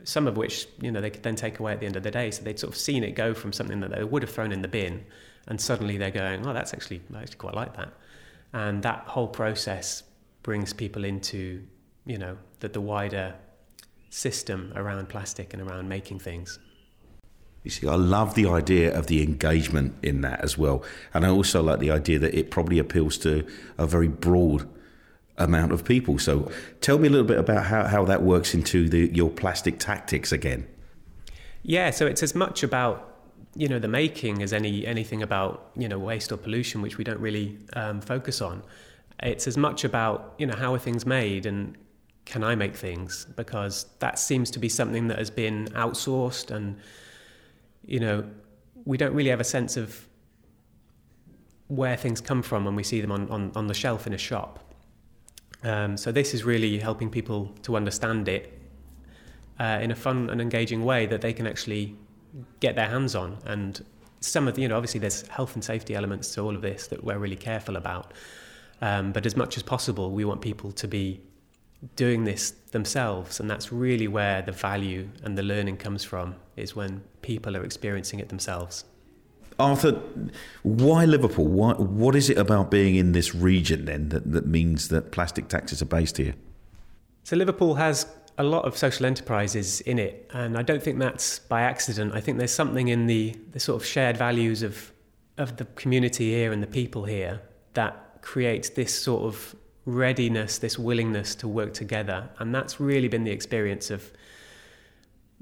[0.05, 2.11] some of which you know they could then take away at the end of the
[2.11, 2.31] day.
[2.31, 4.63] So they'd sort of seen it go from something that they would have thrown in
[4.63, 5.05] the bin
[5.49, 7.93] and suddenly they're going oh that's actually I actually quite like that.
[8.53, 10.03] And that whole process
[10.43, 11.63] brings people into
[12.07, 13.35] you know the, the wider
[14.11, 16.59] system around plastic and around making things.
[17.63, 20.83] You see, I love the idea of the engagement in that as well.
[21.15, 23.47] And I also like the idea that it probably appeals to
[23.79, 24.69] a very broad
[25.39, 26.19] amount of people.
[26.19, 26.51] So
[26.81, 30.33] tell me a little bit about how, how that works into the, your plastic tactics
[30.33, 30.67] again.
[31.63, 33.09] Yeah, so it's as much about
[33.55, 37.05] you know the making as any anything about you know waste or pollution, which we
[37.05, 38.63] don't really um, focus on.
[39.23, 41.77] It's as much about you know how are things made and
[42.25, 43.27] can I make things?
[43.37, 46.79] Because that seems to be something that has been outsourced, and
[47.85, 48.25] you know,
[48.85, 50.07] we don't really have a sense of
[51.69, 54.19] where things come from when we see them on, on, on the shelf in a
[54.19, 54.75] shop.
[55.63, 58.59] Um, so this is really helping people to understand it
[59.59, 61.97] uh, in a fun and engaging way that they can actually
[62.61, 63.39] get their hands on.
[63.47, 63.85] And
[64.21, 66.89] some of the, you know, obviously there's health and safety elements to all of this
[66.89, 68.13] that we're really careful about.
[68.81, 71.21] Um, but as much as possible, we want people to be
[71.97, 76.77] doing this themselves and that's really where the value and the learning comes from is
[76.77, 78.85] when people are experiencing it themselves.
[79.59, 79.93] Arthur
[80.63, 81.47] why liverpool?
[81.47, 85.49] Why, what is it about being in this region then that, that means that Plastic
[85.49, 86.35] Tactics are based here?
[87.25, 88.07] So liverpool has
[88.39, 92.15] a lot of social enterprises in it and i don't think that's by accident.
[92.15, 94.93] I think there's something in the, the sort of shared values of
[95.39, 97.41] of the community here and the people here
[97.75, 102.29] that creates this sort of readiness, this willingness to work together.
[102.39, 104.13] And that's really been the experience of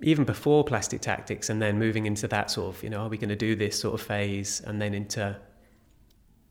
[0.03, 3.19] even before plastic tactics and then moving into that sort of, you know, are we
[3.19, 4.63] going to do this sort of phase?
[4.67, 5.37] And then into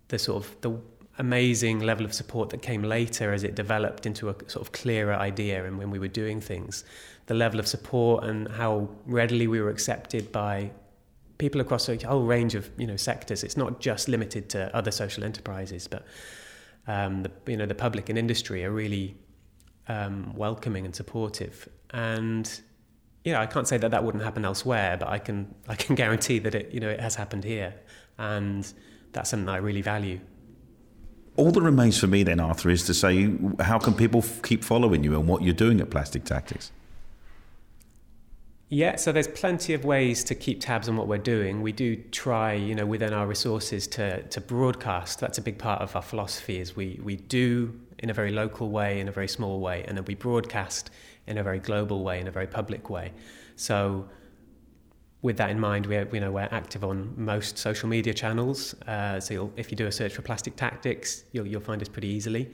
[0.10, 0.80] the sort of the
[1.18, 5.14] amazing level of support that came later as it developed into a sort of clearer
[5.14, 6.84] idea and when we were doing things.
[7.26, 10.72] The level of support and how readily we were accepted by
[11.38, 13.44] people across a whole range of you know sectors.
[13.44, 16.06] It's not just limited to other social enterprises but
[16.90, 19.16] um, the, you know, the public and industry are really
[19.88, 21.70] um, welcoming and supportive.
[21.92, 22.50] And
[23.24, 25.96] you know, I can't say that that wouldn't happen elsewhere, but I can I can
[26.02, 27.76] guarantee that it you know it has happened here,
[28.18, 28.72] and
[29.14, 30.20] that's something I really value.
[31.36, 34.62] All that remains for me then, Arthur, is to say, how can people f- keep
[34.62, 36.70] following you and what you're doing at Plastic Tactics?
[38.72, 41.64] Yeah, so there's plenty of ways to keep tabs on what we're doing.
[41.64, 45.20] We do try, you know, within our resources to to broadcast.
[45.20, 46.60] That's a big part of our philosophy.
[46.60, 49.98] Is we we do in a very local way, in a very small way, and
[49.98, 50.92] then we broadcast
[51.26, 53.12] in a very global way, in a very public way.
[53.56, 54.08] So,
[55.24, 58.76] with that in mind, we're you know we're active on most social media channels.
[58.88, 62.10] Uh, so if you do a search for Plastic Tactics, you'll you'll find us pretty
[62.10, 62.52] easily.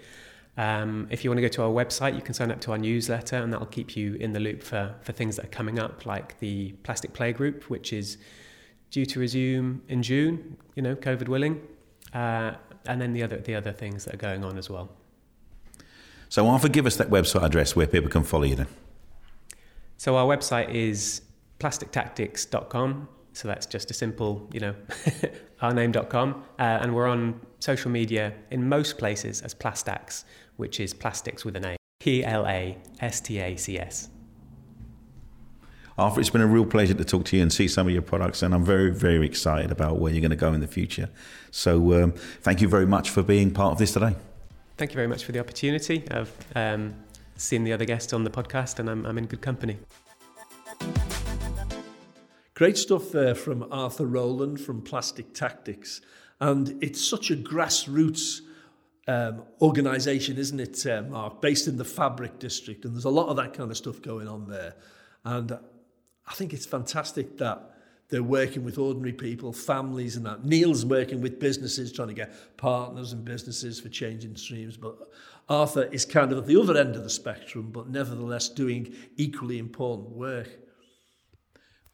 [0.58, 2.78] Um, if you want to go to our website, you can sign up to our
[2.78, 6.06] newsletter, and that'll keep you in the loop for, for things that are coming up,
[6.06, 8.18] like the Plastic Play Group, which is
[8.90, 11.62] due to resume in June, you know, COVID willing,
[12.14, 12.54] uh,
[12.86, 14.90] and then the other the other things that are going on as well.
[16.30, 18.68] So, Arthur, give us that website address where people can follow you then.
[19.98, 21.22] So, our website is
[21.60, 23.10] plastictactics.com.
[23.36, 24.76] So that's just a simple, you know,
[25.62, 26.44] ourname.com.
[26.58, 30.24] Uh, and we're on social media in most places as Plastacs,
[30.56, 31.76] which is plastics with an A.
[32.00, 34.10] P L A S T A C S.
[35.98, 38.02] Arthur, it's been a real pleasure to talk to you and see some of your
[38.02, 41.10] products, and I'm very, very excited about where you're going to go in the future.
[41.52, 42.12] So, um,
[42.42, 44.16] thank you very much for being part of this today.
[44.78, 46.04] Thank you very much for the opportunity.
[46.12, 46.94] I've um,
[47.38, 49.78] seen the other guests on the podcast, and I'm, I'm in good company.
[52.56, 56.00] Great stuff there from Arthur Rowland from Plastic Tactics.
[56.40, 58.40] And it's such a grassroots
[59.10, 61.42] um, organisation, isn't it, uh, Mark?
[61.42, 62.86] Based in the fabric district.
[62.86, 64.74] And there's a lot of that kind of stuff going on there.
[65.26, 65.52] And
[66.26, 67.76] I think it's fantastic that
[68.08, 70.46] they're working with ordinary people, families, and that.
[70.46, 74.78] Neal's working with businesses, trying to get partners and businesses for changing streams.
[74.78, 74.96] But
[75.50, 79.60] Arthur is kind of at the other end of the spectrum, but nevertheless doing equally
[79.60, 80.65] important work.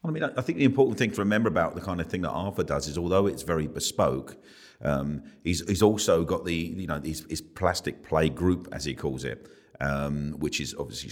[0.03, 2.31] I mean, I think the important thing to remember about the kind of thing that
[2.31, 4.35] Arthur does is, although it's very bespoke,
[4.83, 8.95] um, he's, he's also got the you know his, his plastic play group, as he
[8.95, 9.47] calls it,
[9.79, 11.11] um, which is obviously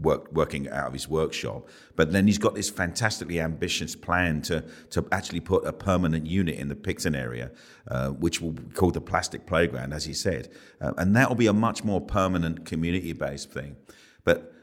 [0.00, 1.68] work, working out of his workshop.
[1.94, 6.56] But then he's got this fantastically ambitious plan to to actually put a permanent unit
[6.56, 7.52] in the Picton area,
[7.86, 10.48] uh, which will be called the Plastic Playground, as he said,
[10.80, 13.76] uh, and that will be a much more permanent community based thing.
[14.24, 14.53] But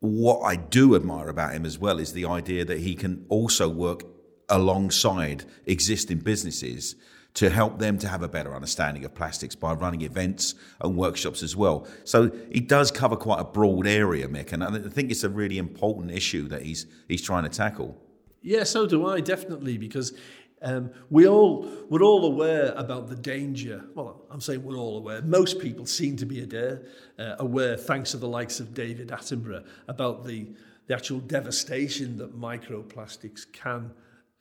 [0.00, 3.68] what I do admire about him as well is the idea that he can also
[3.68, 4.04] work
[4.48, 6.94] alongside existing businesses
[7.34, 11.42] to help them to have a better understanding of plastics by running events and workshops
[11.42, 11.86] as well.
[12.04, 15.58] So he does cover quite a broad area, Mick, and I think it's a really
[15.58, 17.96] important issue that he's he's trying to tackle.
[18.40, 20.16] Yeah, so do I definitely because
[20.62, 23.84] um, we all we're all aware about the danger.
[23.94, 25.22] Well, I'm saying we're all aware.
[25.22, 26.82] Most people seem to be aware,
[27.18, 30.48] uh, aware thanks to the likes of David Attenborough, about the
[30.86, 33.92] the actual devastation that microplastics can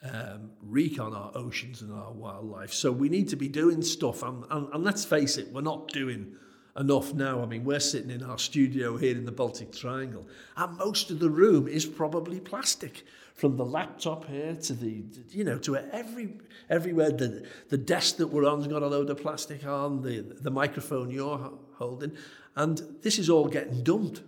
[0.04, 2.74] um, wreak on our oceans and our wildlife.
[2.74, 5.90] So we need to be doing stuff, and, and, and let's face it, we're not
[5.90, 6.36] doing
[6.78, 7.42] enough now.
[7.42, 11.20] I mean, we're sitting in our studio here in the Baltic Triangle, and most of
[11.20, 13.04] the room is probably plastic.
[13.38, 17.12] From the laptop here to the, you know, to every everywhere.
[17.12, 20.02] The the desk that we're on's got a load of plastic on.
[20.02, 22.14] The the microphone you're holding,
[22.56, 24.24] and this is all getting dumped.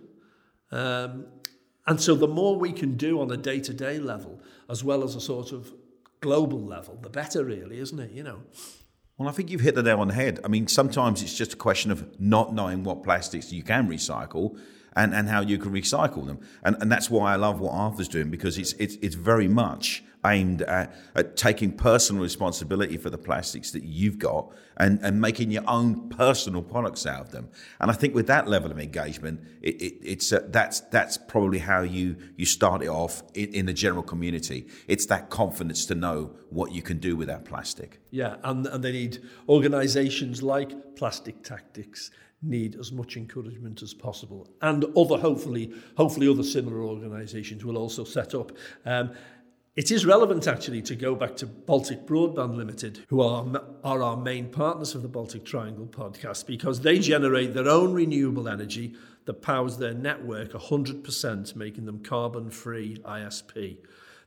[0.70, 1.26] Um,
[1.88, 5.02] and so the more we can do on a day to day level, as well
[5.02, 5.72] as a sort of
[6.20, 8.12] global level, the better, really, isn't it?
[8.12, 8.42] You know.
[9.18, 10.38] Well, I think you've hit the nail on the head.
[10.44, 14.56] I mean, sometimes it's just a question of not knowing what plastics you can recycle
[14.96, 16.40] and, and how you can recycle them.
[16.62, 20.02] And, and that's why I love what Arthur's doing because it's, it's, it's very much
[20.26, 25.50] aimed at, at taking personal responsibility for the plastics that you've got and, and making
[25.50, 27.48] your own personal products out of them.
[27.80, 31.58] And I think with that level of engagement, it, it, it's uh, that's that's probably
[31.58, 34.66] how you you start it off in, in, the general community.
[34.88, 38.00] It's that confidence to know what you can do with that plastic.
[38.10, 39.18] Yeah, and, and they need
[39.48, 42.10] organisations like Plastic Tactics
[42.42, 48.04] need as much encouragement as possible and other hopefully hopefully other similar organisations will also
[48.04, 48.52] set up
[48.86, 49.10] um,
[49.76, 53.46] it is relevant actually to go back to Baltic Broadband Limited, who are,
[53.84, 58.48] are our main partners of the Baltic Triangle podcast, because they generate their own renewable
[58.48, 63.78] energy that powers their network 100%, making them carbon free ISP.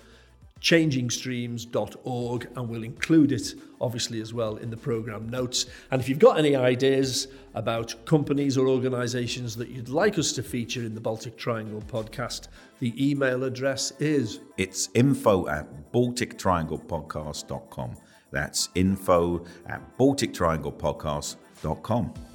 [0.63, 5.65] changingstreams.org, and we'll include it obviously as well in the program notes.
[5.91, 10.41] And if you've got any ideas about companies or organizations that you'd like us to
[10.41, 12.47] feature in the Baltic Triangle podcast,
[12.79, 17.97] the email address is It's info at baltictrianglepodcast.com.
[18.31, 22.32] That's info at baltictrianglepodcast.com.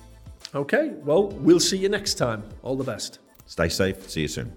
[0.54, 0.92] okay.
[1.04, 2.42] Well, we'll see you next time.
[2.62, 3.18] All the best.
[3.46, 4.08] Stay safe.
[4.10, 4.52] See you soon.